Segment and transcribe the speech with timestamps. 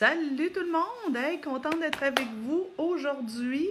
[0.00, 1.14] Salut tout le monde!
[1.14, 3.68] Hey, contente d'être avec vous aujourd'hui.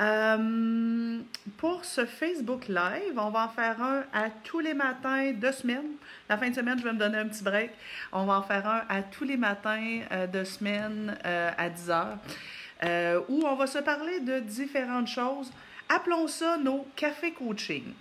[0.00, 1.18] Euh,
[1.56, 5.96] pour ce Facebook Live, on va en faire un à tous les matins de semaine.
[6.28, 7.72] La fin de semaine, je vais me donner un petit break.
[8.12, 11.90] On va en faire un à tous les matins euh, de semaine euh, à 10
[11.90, 15.50] heures, où on va se parler de différentes choses.
[15.88, 17.92] Appelons ça nos cafés coaching,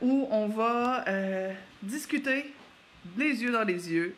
[0.00, 1.04] où on va
[1.82, 2.54] discuter
[3.18, 4.16] les yeux dans les yeux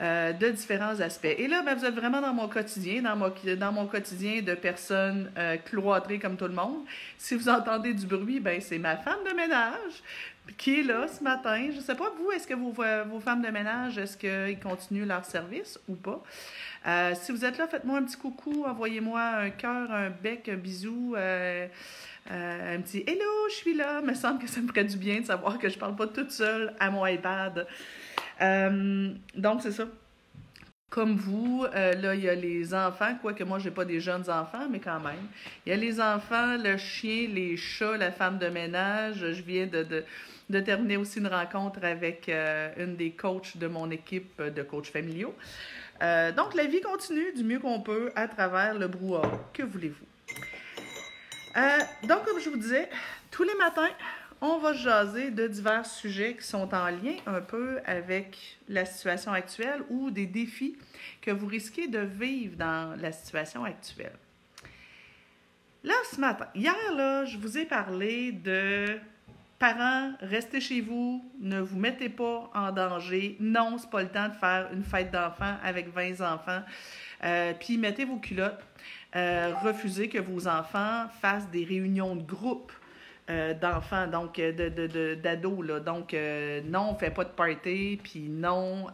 [0.00, 1.36] euh, de différents aspects.
[1.38, 5.56] Et là, ben, vous êtes vraiment dans mon quotidien, dans mon, quotidien de personnes euh,
[5.56, 6.84] cloîtrées comme tout le monde.
[7.16, 10.02] Si vous entendez du bruit, ben, c'est ma femme de ménage
[10.58, 11.68] qui est là ce matin.
[11.70, 15.06] Je ne sais pas, vous, est-ce que vos, vos femmes de ménage, est-ce qu'ils continuent
[15.06, 16.24] leur service ou pas?
[16.88, 20.56] Euh, si vous êtes là, faites-moi un petit coucou, envoyez-moi un cœur, un bec, un
[20.56, 21.14] bisou.
[21.16, 24.00] un petit Hello, je suis là.
[24.02, 25.94] Il me semble que ça me ferait du bien de savoir que je ne parle
[25.94, 27.68] pas toute seule à mon iPad.
[28.40, 29.84] Euh, donc, c'est ça.
[30.90, 34.00] Comme vous, euh, là, il y a les enfants, quoique moi, je n'ai pas des
[34.00, 35.26] jeunes enfants, mais quand même.
[35.66, 39.16] Il y a les enfants, le chien, les chats, la femme de ménage.
[39.18, 40.04] Je viens de,
[40.50, 44.86] de, terminer aussi une rencontre avec euh, une des coachs de mon équipe de coachs
[44.86, 45.34] familiaux.
[46.36, 49.30] donc, la vie continue du mieux qu'on peut à travers le brouhaha.
[49.52, 50.06] Que voulez-vous?
[52.06, 52.88] donc, comme je vous disais,
[53.30, 53.90] tous les matins,
[54.44, 59.32] on va jaser de divers sujets qui sont en lien un peu avec la situation
[59.32, 60.76] actuelle ou des défis
[61.22, 64.12] que vous risquez de vivre dans la situation actuelle.
[65.82, 68.98] Là, ce matin, hier, là, je vous ai parlé de
[69.58, 73.38] parents, restez chez vous, ne vous mettez pas en danger.
[73.40, 76.60] Non, c'est pas le temps de faire une fête d'enfants avec 20 enfants.
[77.22, 78.62] Euh, puis mettez vos culottes.
[79.16, 82.72] Euh, refusez que vos enfants fassent des réunions de groupe
[83.30, 85.66] euh, d'enfants, donc euh, de, d'ados.
[85.66, 85.80] Là.
[85.80, 88.88] Donc, euh, non, on fait pas de party, puis non,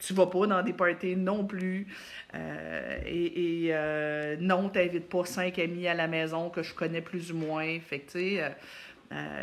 [0.00, 1.86] tu vas pas dans des parties non plus.
[2.34, 7.36] et, et non, t'invites pas cinq amis à la maison que je connais plus ou
[7.36, 7.78] moins.
[7.80, 8.54] Fait que, tu sais,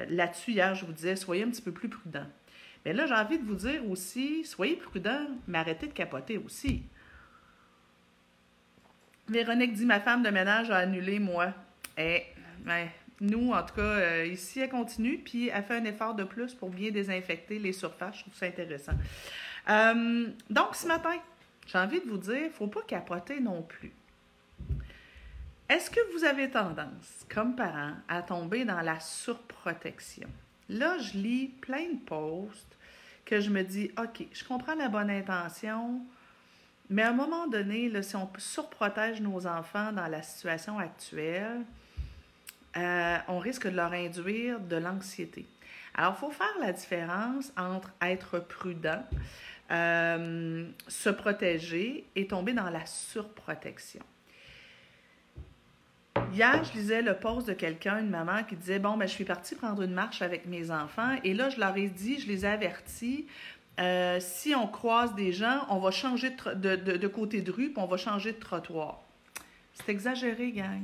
[0.10, 2.28] là-dessus, hier, je vous disais, soyez un petit peu plus prudents.
[2.86, 6.82] Mais là, j'ai envie de vous dire aussi, soyez prudents, mais arrêtez de capoter aussi.
[9.28, 11.54] Véronique dit, ma femme de ménage a annulé, moi.
[11.96, 12.24] Eh,
[12.66, 12.90] ouais,
[13.22, 16.54] nous, en tout cas, euh, ici, elle continue, puis elle fait un effort de plus
[16.54, 18.18] pour bien désinfecter les surfaces.
[18.18, 18.94] Je trouve ça intéressant.
[19.70, 21.16] Euh, donc, ce matin,
[21.68, 23.92] j'ai envie de vous dire, il ne faut pas capoter non plus.
[25.68, 30.30] Est-ce que vous avez tendance, comme parent, à tomber dans la surprotection?
[30.70, 32.78] Là, je lis plein de posts
[33.26, 36.02] que je me dis, OK, je comprends la bonne intention,
[36.90, 41.64] mais à un moment donné, si on surprotège nos enfants dans la situation actuelle,
[42.78, 45.46] euh, on risque de leur induire de l'anxiété.
[45.96, 49.04] Alors, il faut faire la différence entre être prudent,
[49.72, 54.04] euh, se protéger et tomber dans la surprotection.
[56.34, 59.26] Hier, je lisais le post de quelqu'un, une maman, qui disait Bon, ben, je suis
[59.26, 62.46] partie prendre une marche avec mes enfants et là, je leur ai dit, je les
[62.46, 63.26] ai avertis
[63.80, 67.86] euh, si on croise des gens, on va changer de, de côté de rue on
[67.86, 69.00] va changer de trottoir.
[69.74, 70.84] C'est exagéré, gang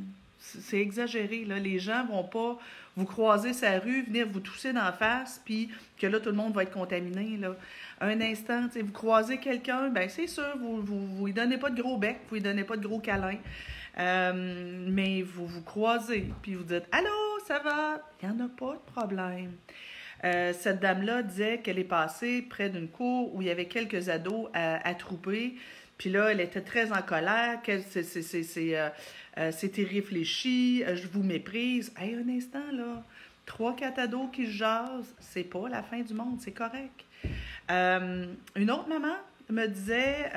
[0.61, 1.45] c'est exagéré.
[1.45, 1.59] Là.
[1.59, 2.57] Les gens vont pas
[2.95, 6.53] vous croiser sa rue, venir vous tousser d'en face, puis que là, tout le monde
[6.53, 7.39] va être contaminé.
[7.99, 11.97] Un instant, vous croisez quelqu'un, ben c'est sûr, vous ne lui donnez pas de gros
[11.97, 13.37] bec, vous lui donnez pas de gros câlin.
[13.97, 18.49] Euh, mais vous vous croisez, puis vous dites Allô, ça va Il n'y en a
[18.49, 19.53] pas de problème.
[20.23, 24.09] Euh, cette dame-là disait qu'elle est passée près d'une cour où il y avait quelques
[24.09, 25.55] ados à, trouper.
[25.97, 28.91] Puis là, elle était très en colère, que c'est,
[29.37, 31.93] euh, c'était réfléchi, euh, je vous méprise.
[31.97, 33.03] Hey, un instant, là,
[33.45, 37.05] trois, quatre ados qui jasent, c'est pas la fin du monde, c'est correct.
[37.71, 38.25] Euh,
[38.55, 39.15] une autre maman
[39.49, 40.31] me disait,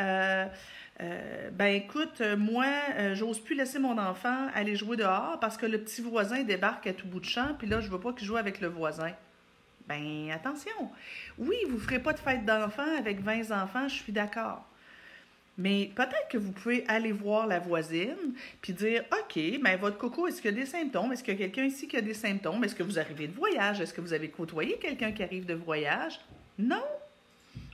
[1.52, 2.66] ben écoute, moi,
[3.14, 6.92] j'ose plus laisser mon enfant aller jouer dehors parce que le petit voisin débarque à
[6.92, 9.12] tout bout de champ, puis là, je veux pas qu'il joue avec le voisin.
[9.88, 10.90] Ben attention.
[11.38, 14.69] Oui, vous ferez pas de fête d'enfants avec 20 enfants, je suis d'accord.
[15.58, 19.99] Mais peut-être que vous pouvez aller voir la voisine puis dire OK, mais ben, votre
[19.99, 21.12] coco, est-ce qu'il y a des symptômes?
[21.12, 22.62] Est-ce qu'il y a quelqu'un ici qui a des symptômes?
[22.62, 23.81] Est-ce que vous arrivez de voyage?
[23.81, 26.20] Est-ce que vous avez côtoyé quelqu'un qui arrive de voyage?
[26.56, 26.84] Non.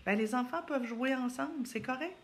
[0.06, 2.16] Ben, les enfants peuvent jouer ensemble, c'est correct.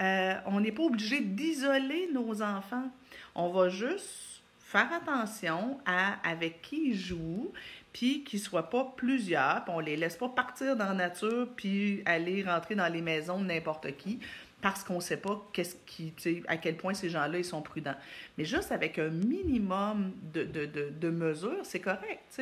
[0.00, 2.90] Euh, on n'est pas obligé d'isoler nos enfants.
[3.34, 7.52] On va juste faire attention à avec qui ils jouent,
[7.92, 10.94] puis qu'ils ne soient pas plusieurs, puis on ne les laisse pas partir dans la
[10.94, 14.20] nature, puis aller rentrer dans les maisons de n'importe qui
[14.60, 16.12] parce qu'on ne sait pas qu'est-ce qui,
[16.48, 17.94] à quel point ces gens-là sont prudents.
[18.36, 22.40] Mais juste avec un minimum de, mesures, c'est correct.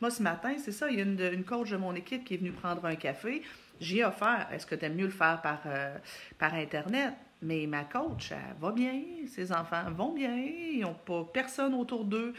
[0.00, 2.34] Moi, ce matin, c'est ça, il y a une, une, coach de mon équipe qui
[2.34, 3.42] est venue prendre un café.
[3.80, 4.48] J'y ai offert.
[4.52, 5.94] Est-ce que tu aimes mieux le faire par, euh,
[6.38, 7.12] par Internet?
[7.42, 12.04] Mais ma coach, elle va bien, ses enfants vont bien, ils n'ont pas personne autour
[12.04, 12.34] d'eux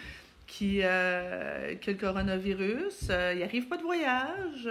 [0.45, 4.67] qui, euh, a le coronavirus, euh, ils n'arrivent pas de voyage,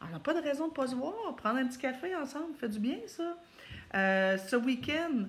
[0.00, 2.54] on n'a pas de raison de ne pas se voir, prendre un petit café ensemble,
[2.54, 3.36] fait du bien ça.
[3.92, 5.26] Ce week-end,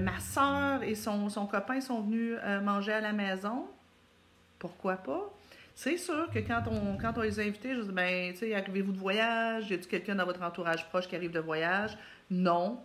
[0.00, 3.66] ma soeur et son, copain sont venus manger à la maison.
[4.58, 5.32] Pourquoi pas?
[5.74, 8.98] C'est sûr que quand on, les a invités, je dis, ben, tu sais, arrivez-vous de
[8.98, 9.70] voyage?
[9.70, 11.96] Y a-t-il quelqu'un dans votre entourage proche qui arrive de voyage?
[12.30, 12.80] Non.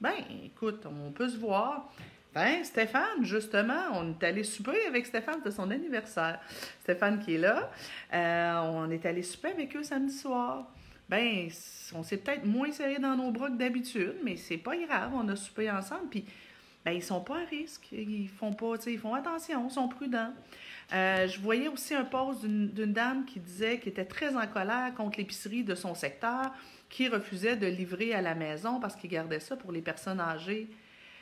[0.00, 1.92] Ben, écoute, on peut se voir.
[2.34, 6.40] Ben, Stéphane, justement, on est allé souper avec Stéphane, de son anniversaire.
[6.80, 7.70] Stéphane qui est là,
[8.14, 10.66] euh, on est allé souper avec eux samedi soir.
[11.08, 11.48] Ben,
[11.94, 15.26] on s'est peut-être moins serré dans nos bras que d'habitude, mais c'est pas grave, on
[15.28, 16.24] a soupé ensemble, puis
[16.84, 17.88] ben, ils sont pas à risque.
[17.92, 20.32] Ils font pas, ils font attention, ils sont prudents.
[20.94, 24.94] Euh, je voyais aussi un post d'une dame qui disait qu'elle était très en colère
[24.94, 26.50] contre l'épicerie de son secteur,
[26.88, 30.68] qui refusait de livrer à la maison parce qu'il gardait ça pour les personnes âgées.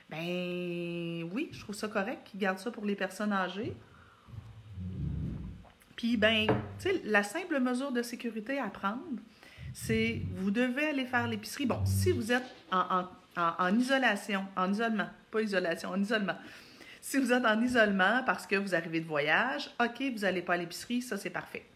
[0.09, 3.75] Ben oui, je trouve ça correct qu'ils gardent ça pour les personnes âgées.
[5.97, 6.47] Puis, ben,
[6.79, 9.19] tu sais, la simple mesure de sécurité à prendre,
[9.77, 11.67] c'est vous devez aller faire l'épicerie.
[11.67, 13.05] Bon, si vous êtes en,
[13.37, 16.37] en isolation, en isolement, pas isolation, en isolement,
[17.03, 20.55] si vous êtes en isolement parce que vous arrivez de voyage, OK, vous n'allez pas
[20.55, 21.67] à l'épicerie, ça c'est parfait.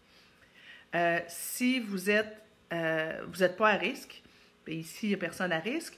[0.95, 2.41] Euh, si vous êtes
[2.73, 4.23] euh, vous n'êtes pas à risque,
[4.65, 5.97] bien, ici il n'y a personne à risque,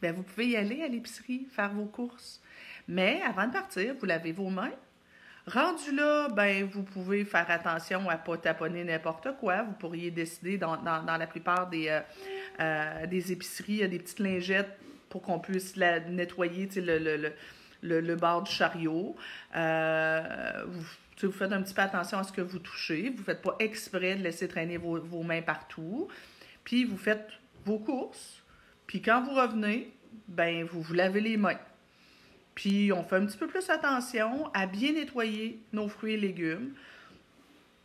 [0.00, 2.42] bien, vous pouvez y aller à l'épicerie, faire vos courses.
[2.88, 4.72] Mais avant de partir, vous lavez vos mains.
[5.46, 9.62] Rendu là, ben, vous pouvez faire attention à ne pas taponner n'importe quoi.
[9.62, 12.00] Vous pourriez décider dans, la plupart des,
[12.60, 14.78] euh, des épiceries, il y a des petites lingettes
[15.08, 17.32] pour qu'on puisse nettoyer, le, le
[17.82, 19.16] le, bord du chariot.
[19.56, 20.84] Euh, vous,
[21.22, 23.10] vous, faites un petit peu attention à ce que vous touchez.
[23.10, 26.08] Vous ne faites pas exprès de laisser traîner vos, mains partout.
[26.64, 27.28] Puis vous faites
[27.64, 28.42] vos courses.
[28.86, 29.92] Puis quand vous revenez,
[30.28, 31.58] ben vous vous lavez les mains.
[32.54, 36.72] Puis on fait un petit peu plus attention à bien nettoyer nos fruits et légumes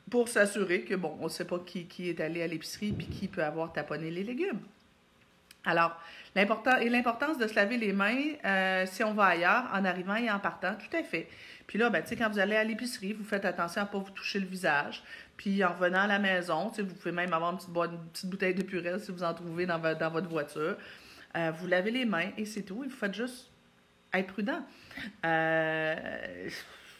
[0.10, 3.08] pour s'assurer que, bon, on ne sait pas qui, qui, est allé à l'épicerie puis
[3.08, 4.60] qui peut avoir taponné les légumes.
[5.66, 6.00] Alors,
[6.34, 8.16] l'importance de se laver les mains
[8.46, 11.28] euh, si on va ailleurs, en arrivant et en partant, tout à fait.
[11.68, 14.12] Puis là, ben, quand vous allez à l'épicerie, vous faites attention à ne pas vous
[14.12, 15.04] toucher le visage.
[15.36, 18.98] Puis en revenant à la maison, vous pouvez même avoir une petite, bouteille de purée
[19.00, 20.78] si vous en trouvez dans, votre voiture.
[21.36, 22.86] Euh, vous lavez les mains et c'est tout.
[22.86, 23.52] Et vous faites juste
[24.14, 24.66] être prudent.
[25.26, 26.50] Euh,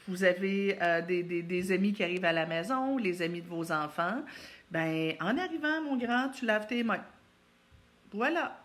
[0.08, 0.78] vous avez
[1.08, 4.24] des, des, amis qui arrivent à la maison, les amis de vos enfants.
[4.72, 7.04] Ben, en arrivant, mon grand, tu laves tes mains.
[8.12, 8.58] Voilà.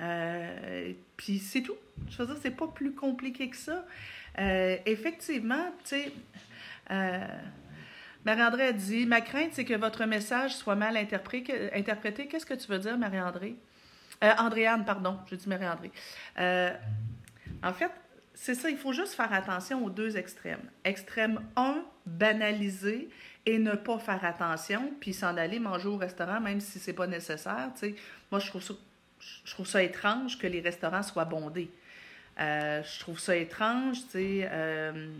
[0.00, 1.76] Euh, puis c'est tout.
[2.08, 3.84] Je veux dire, c'est pas plus compliqué que ça.
[4.38, 6.12] Euh, effectivement, tu sais,
[6.90, 7.26] euh,
[8.24, 12.28] Marie-André a dit Ma crainte, c'est que votre message soit mal interprété.
[12.28, 13.56] Qu'est-ce que tu veux dire, Marie-André?
[14.38, 15.90] Andréane, pardon, je dis Marie-André.
[17.62, 17.90] En fait,
[18.34, 20.70] c'est ça, il faut juste faire attention aux deux extrêmes.
[20.84, 23.08] Extrême 1, banaliser
[23.46, 27.06] et ne pas faire attention, puis s'en aller manger au restaurant, même si c'est pas
[27.06, 27.70] nécessaire.
[27.74, 27.94] Tu sais.
[28.30, 31.70] Moi, je trouve ça étrange que les restaurants soient bondés.
[32.40, 33.98] Euh, je trouve ça étrange.
[34.14, 35.10] Euh,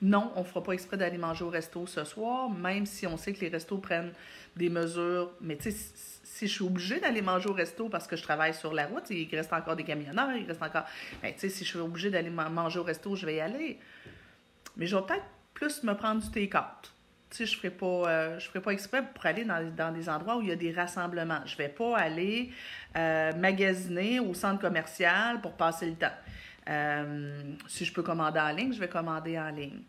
[0.00, 3.16] non, on ne fera pas exprès d'aller manger au resto ce soir, même si on
[3.16, 4.12] sait que les restos prennent
[4.56, 5.32] des mesures.
[5.40, 5.76] Mais tu sais,
[6.32, 9.08] si je suis obligée d'aller manger au resto parce que je travaille sur la route,
[9.10, 10.84] il reste encore des camionneurs, il reste encore.
[11.20, 13.78] Ben, tu sais, si je suis obligée d'aller manger au resto, je vais y aller.
[14.76, 16.92] Mais je vais peut-être plus me prendre du take-out
[17.38, 20.48] je ne ferai, pas, euh, ferai pas exprès pour aller dans, des endroits où il
[20.48, 21.40] y a des rassemblements.
[21.46, 22.50] Je ne vais pas aller
[22.96, 26.12] euh, magasiner au centre commercial pour passer le temps.
[26.68, 29.80] Euh, si je peux commander en ligne, je vais commander en ligne.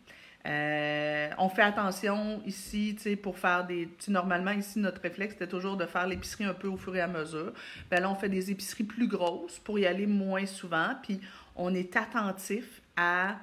[0.46, 3.88] On fait attention ici, pour faire des...
[4.08, 7.08] Normalement, ici, notre réflexe, c'était toujours de faire l'épicerie un peu au fur et à
[7.08, 7.52] mesure.
[7.90, 11.20] Ben là, on fait des épiceries plus grosses pour y aller moins souvent, puis
[11.56, 13.36] on est attentif à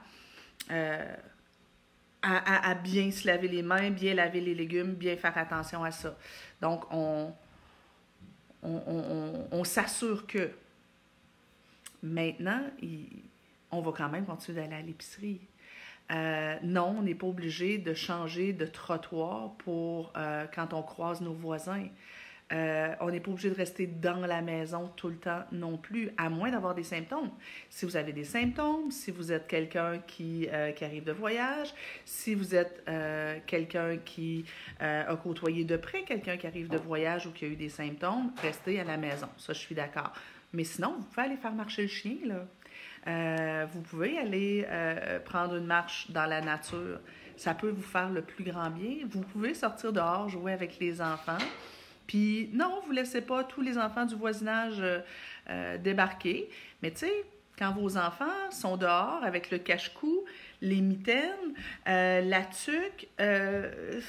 [2.21, 6.15] à, bien se laver les mains, bien laver les légumes, bien faire attention à ça.
[6.61, 7.33] Donc, on,
[8.63, 10.51] on, s'assure que
[12.03, 12.61] maintenant,
[13.71, 15.41] on va quand même continuer d'aller à l'épicerie.
[16.11, 21.21] Euh, non, on n'est pas obligé de changer de trottoir pour euh, quand on croise
[21.21, 21.87] nos voisins.
[22.51, 26.09] Euh, on n'est pas obligé de rester dans la maison tout le temps non plus,
[26.17, 27.31] à moins d'avoir des symptômes.
[27.69, 32.35] Si vous avez des symptômes, si vous êtes quelqu'un qui, qui, arrive de voyage, si
[32.35, 32.83] vous êtes
[33.47, 34.43] quelqu'un qui
[34.81, 38.33] a côtoyé de près quelqu'un qui arrive de voyage ou qui a eu des symptômes,
[38.41, 39.29] restez à la maison.
[39.37, 40.11] Ça, je suis d'accord.
[40.51, 42.45] Mais sinon, vous pouvez aller faire marcher le chien, là.
[43.05, 44.67] Vous pouvez aller
[45.25, 46.99] prendre une marche dans la nature.
[47.37, 48.97] Ça peut vous faire le plus grand bien.
[49.09, 51.37] Vous pouvez sortir dehors, jouer avec les enfants.
[52.05, 54.83] Puis non, vous ne laissez pas tous les enfants du voisinage
[55.79, 56.49] débarquer.
[56.83, 57.25] Mais tu sais,
[57.61, 60.25] quand vos enfants sont dehors avec le cache-cou,
[60.61, 61.53] les mitaines,
[61.87, 64.01] euh, la tuque, euh,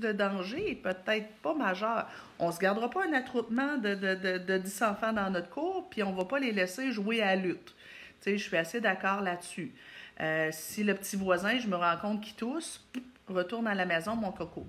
[0.00, 2.08] le danger est peut-être pas majeur.
[2.38, 5.88] On ne se gardera pas un attroupement de, de, de, 10 enfants dans notre cour,
[5.90, 7.74] puis on ne va pas les laisser jouer à la lutte.
[8.24, 9.72] Je suis assez d'accord là-dessus.
[10.20, 12.86] Euh, si le petit voisin, je me rends compte qu'il tousse,
[13.28, 14.66] retourne à la maison, mon coco.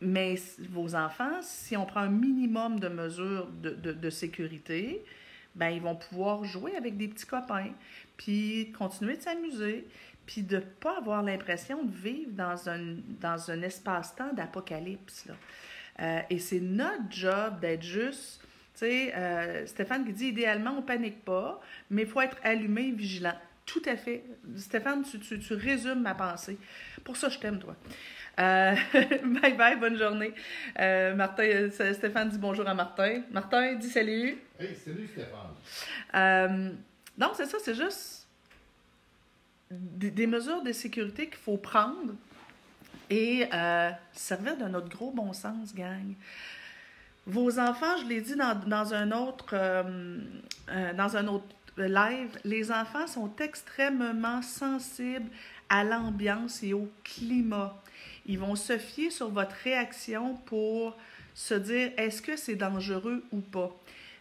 [0.00, 0.34] mais
[0.70, 5.04] vos enfants, si on prend un minimum de mesures de, de sécurité,
[5.54, 7.72] ben ils vont pouvoir jouer avec des petits copains,
[8.16, 9.86] puis continuer de s'amuser,
[10.26, 15.26] puis de ne pas avoir l'impression de vivre dans un, dans un espace-temps d'apocalypse.
[15.98, 18.40] Euh, et c'est notre job d'être juste,
[18.82, 21.60] euh, Stéphane qui dit idéalement, on panique pas,
[21.90, 23.34] mais il faut être allumé et vigilant.
[23.66, 24.24] Tout à fait.
[24.56, 26.58] Stéphane, tu, tu, tu résumes ma pensée.
[27.04, 27.76] Pour ça, je t'aime, toi.
[28.38, 28.74] Euh,
[29.42, 30.32] bye bye, bonne journée.
[30.78, 33.22] Euh, Martin, euh, Stéphane dit bonjour à Martin.
[33.30, 34.38] Martin dit salut.
[34.58, 36.76] Hey, salut Stéphane.
[37.18, 38.26] Donc, c'est ça, c'est juste
[39.70, 42.14] des, mesures de sécurité qu'il faut prendre
[43.10, 43.46] et
[44.12, 46.14] servir de notre gros bon sens, gang.
[47.26, 49.54] Vos enfants, je l'ai dit dans, dans, un autre,
[50.96, 51.46] dans un autre
[51.76, 55.30] live, les enfants sont extrêmement sensibles
[55.68, 57.80] à l'ambiance et au climat.
[58.26, 60.96] Ils vont se fier sur votre réaction pour
[61.34, 63.70] se dire est-ce que c'est dangereux ou pas?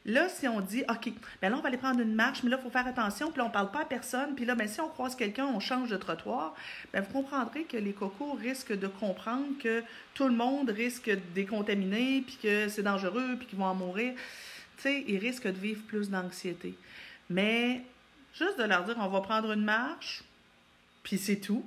[0.09, 2.57] Là, si on dit, OK, bien là, on va aller prendre une marche, mais là,
[2.59, 4.65] il faut faire attention, puis là, on ne parle pas à personne, puis là, bien,
[4.65, 6.55] si on croise quelqu'un, on change de trottoir,
[6.91, 9.83] bien, vous comprendrez que les cocos risquent de comprendre que
[10.15, 14.13] tout le monde risque de décontaminer, puis que c'est dangereux, puis qu'ils vont en mourir.
[14.77, 16.73] Tu sais, ils risquent de vivre plus d'anxiété.
[17.29, 17.83] Mais
[18.33, 20.23] juste de leur dire, on va prendre une marche,
[21.03, 21.63] puis c'est tout.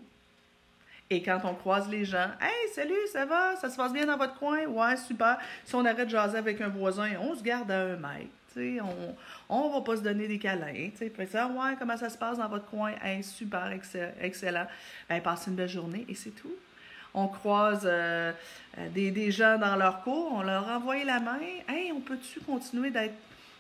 [1.11, 3.57] Et quand on croise les gens, Hey, salut, ça va?
[3.57, 4.65] Ça se passe bien dans votre coin?
[4.67, 5.39] Ouais, super.
[5.65, 8.31] Si on arrête de jaser avec un voisin, on se garde à un mètre.
[9.49, 10.91] on ne va pas se donner des câlins.
[10.99, 12.93] Puis ça, ouais, comment ça se passe dans votre coin?
[13.03, 13.71] Hey, super,
[14.21, 14.67] excellent.
[15.09, 16.55] Ben, passez une belle journée et c'est tout.
[17.15, 18.33] On croise euh,
[18.79, 21.39] euh, des, des, gens dans leur cours, on leur envoie la main.
[21.69, 23.13] Hey, on peut-tu continuer d'être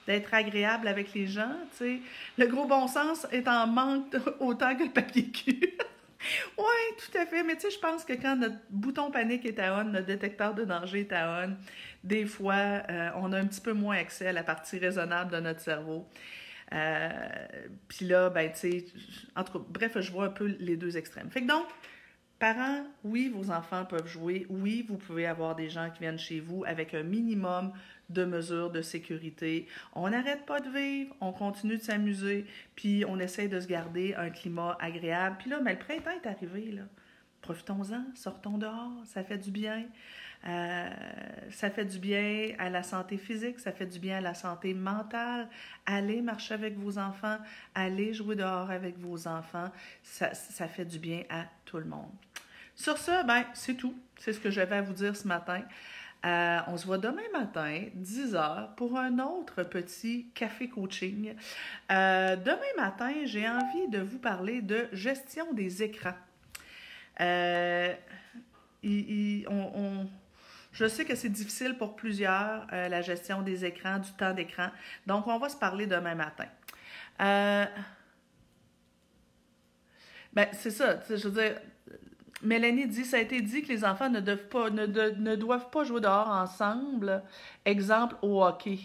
[0.06, 4.90] d'être agréable avec les gens, Le gros bon sens est en manque autant que le
[4.90, 5.74] papier cul.
[6.58, 7.42] oui, tout à fait.
[7.42, 10.54] Mais tu sais, je pense que quand notre bouton panique est à on, notre détecteur
[10.54, 11.56] de danger est à on,
[12.04, 15.40] des fois, euh, on a un petit peu moins accès à la partie raisonnable de
[15.40, 16.08] notre cerveau.
[16.72, 17.10] Euh,
[17.88, 18.84] puis là, ben, tu sais,
[19.36, 21.30] en tout cas, bref, je vois un peu les deux extrêmes.
[21.30, 21.66] Fait que donc,
[22.42, 24.46] parents, oui, vos enfants peuvent jouer.
[24.50, 27.72] Oui, vous pouvez avoir des gens qui viennent chez vous avec un minimum
[28.10, 29.68] de mesures de sécurité.
[29.94, 32.44] On n'arrête pas de vivre, on continue de s'amuser,
[32.74, 35.36] puis on essaie de se garder un climat agréable.
[35.38, 36.82] Puis là, mais le printemps est arrivé, là.
[37.42, 39.84] Profitons-en, sortons dehors, ça fait du bien.
[40.44, 40.90] Euh,
[41.50, 44.74] ça fait du bien à la santé physique, ça fait du bien à la santé
[44.74, 45.48] mentale.
[45.86, 47.38] Allez marcher avec vos enfants,
[47.72, 49.70] allez jouer dehors avec vos enfants,
[50.02, 52.10] ça, ça fait du bien à tout le monde.
[52.74, 53.94] Sur ce, ben, c'est tout.
[54.18, 55.62] C'est ce que j'avais à vous dire ce matin.
[56.24, 61.34] Euh, on se voit demain matin, 10h, pour un autre petit café coaching.
[61.90, 66.14] Euh, demain matin, j'ai envie de vous parler de gestion des écrans.
[67.20, 67.92] Euh,
[68.84, 74.68] je sais que c'est difficile pour plusieurs, la gestion des écrans, du temps d'écran.
[75.06, 76.46] Donc, on va se parler demain matin.
[80.32, 81.00] ben, c'est ça.
[81.08, 81.60] Je veux dire,
[82.42, 84.20] Mélanie dit, ça a été dit que les enfants ne
[85.36, 87.22] doivent pas, jouer dehors ensemble.
[87.64, 88.78] Exemple au hockey.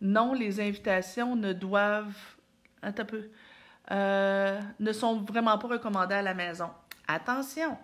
[0.00, 2.14] Non, les invitations ne doivent...
[2.82, 3.30] Attends un peu.
[3.90, 6.70] Euh, ne sont vraiment pas recommandées à la maison.
[7.06, 7.78] Attention,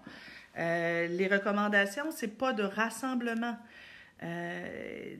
[0.58, 3.56] euh, les recommandations, c'est pas de rassemblement.
[4.22, 5.16] Euh,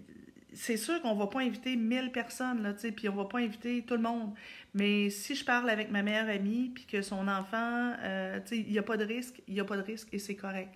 [0.55, 3.95] c'est sûr qu'on va pas inviter 1000 personnes, là, puis on va pas inviter tout
[3.95, 4.33] le monde.
[4.73, 8.79] Mais si je parle avec ma meilleure amie, puis que son enfant, euh, il n'y
[8.79, 10.75] a pas de risque, il n'y a pas de risque et c'est correct.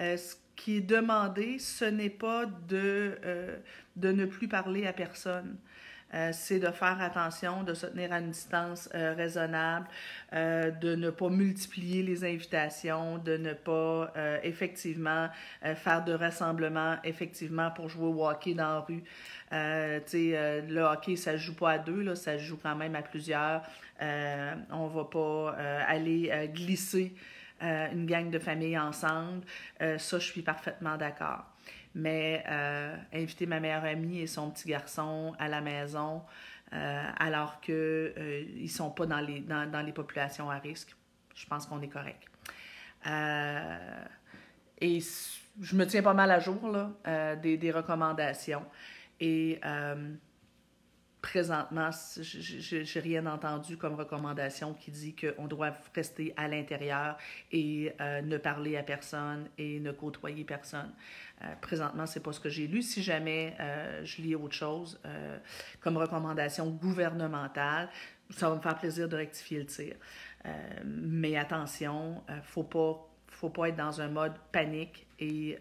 [0.00, 3.58] Euh, ce qui est demandé, ce n'est pas de, euh,
[3.96, 5.56] de ne plus parler à personne.
[6.14, 9.86] Euh, c'est de faire attention, de se tenir à une distance euh, raisonnable,
[10.34, 15.28] euh, de ne pas multiplier les invitations, de ne pas effectivement
[15.76, 19.02] faire de rassemblements effectivement pour jouer au hockey dans la rue.
[19.50, 23.62] le hockey, ça ne joue pas à deux, là, ça joue quand même à plusieurs.
[24.00, 27.14] on ne va pas aller glisser
[27.60, 29.42] une gang de familles ensemble.
[29.78, 31.44] ça, je suis parfaitement d'accord
[31.94, 36.22] mais euh, inviter ma meilleure amie et son petit garçon à la maison
[36.72, 40.96] euh, alors qu'ils euh, ne sont pas dans les, dans, dans, les populations à risque,
[41.34, 42.28] je pense qu'on est correct.
[44.80, 45.00] et
[45.60, 48.64] je me tiens pas mal à jour là, des, des, recommandations.
[49.20, 49.60] Et
[51.22, 57.16] présentement, j'ai rien entendu comme recommandation qui dit qu'on doit rester à l'intérieur
[57.52, 60.92] et euh, ne parler à personne et ne côtoyer personne.
[61.42, 62.82] Euh, présentement, c'est pas ce que j'ai lu.
[62.82, 65.00] Si jamais euh, je lis autre chose
[65.80, 67.88] comme recommandation gouvernementale,
[68.30, 69.94] ça va me faire plaisir de rectifier le tir.
[70.84, 75.56] mais attention, faut pas, faut pas être dans un mode panique et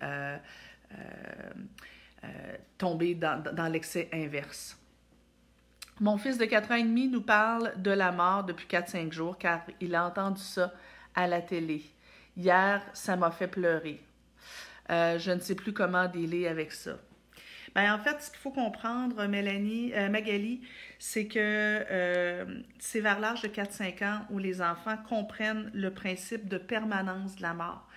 [2.80, 4.81] tomber dans, dans l'excès inverse.
[6.02, 9.38] Mon fils de 4 ans et demi nous parle de la mort depuis 4-5 jours
[9.38, 10.74] car il a entendu ça
[11.14, 11.84] à la télé.
[12.36, 14.02] Hier, ça m'a fait pleurer.
[14.90, 16.94] Euh, je ne sais plus comment dealer avec ça.
[17.76, 20.62] Ben, en fait, ce qu'il faut comprendre, Mélanie, euh, Magali,
[20.98, 22.46] c'est que euh,
[22.80, 27.44] c'est vers l'âge de 4-5 ans où les enfants comprennent le principe de permanence de
[27.44, 27.88] la mort.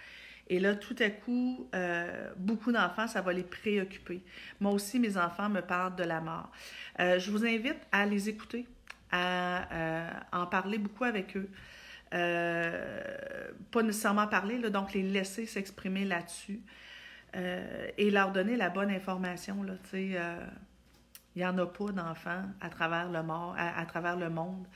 [0.48, 4.22] Et là, tout à coup, euh, beaucoup d'enfants, ça va les préoccuper.
[4.60, 6.50] Moi aussi, mes enfants me parlent de la mort.
[7.00, 8.66] Euh, je vous invite à les écouter,
[9.10, 11.48] à euh, en parler beaucoup avec eux.
[12.10, 16.60] pas nécessairement parler, donc les laisser s'exprimer là-dessus
[17.98, 19.66] et leur donner la bonne information.
[19.92, 20.20] Il
[21.34, 23.18] n'y en a pas d'enfants à travers le,
[23.56, 24.66] à, travers le monde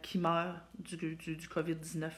[0.00, 2.10] qui meurent du, du COVID-19.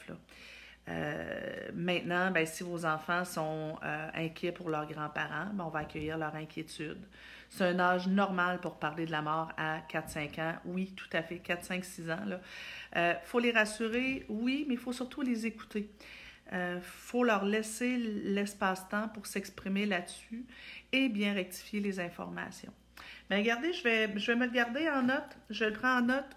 [0.89, 5.79] Euh, maintenant, ben, si vos enfants sont euh, inquiets pour leurs grands-parents, ben, on va
[5.79, 6.99] accueillir leur inquiétude.
[7.49, 10.55] C'est un âge normal pour parler de la mort à 4-5 ans.
[10.65, 12.19] Oui, tout à fait, 4, 5, 6 ans.
[12.25, 12.39] Il
[12.97, 15.89] euh, faut les rassurer, oui, mais il faut surtout les écouter.
[16.51, 20.45] Il faut leur laisser l'espace-temps pour s'exprimer là-dessus
[20.91, 22.73] et bien rectifier les informations.
[23.29, 25.37] Mais regardez, je vais, je vais me le garder en note.
[25.51, 26.35] Je le prends en note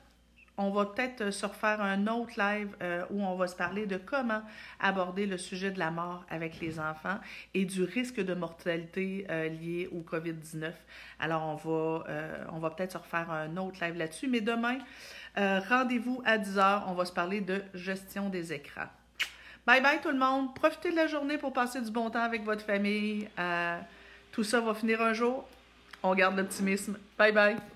[0.58, 3.96] on va peut-être se refaire un autre live euh, où on va se parler de
[3.96, 4.42] comment
[4.80, 7.18] aborder le sujet de la mort avec les enfants
[7.54, 10.72] et du risque de mortalité euh, lié au COVID-19.
[11.20, 14.28] Alors, on va, euh, on va peut-être se refaire un autre live là-dessus.
[14.28, 14.78] Mais demain,
[15.36, 16.82] rendez-vous à 10h.
[16.88, 18.88] On va se parler de gestion des écrans.
[19.66, 20.54] Bye bye tout le monde.
[20.54, 23.28] Profitez de la journée pour passer du bon temps avec votre famille.
[24.32, 25.48] tout ça va finir un jour.
[26.02, 26.98] On garde l'optimisme.
[27.16, 27.71] Bye bye.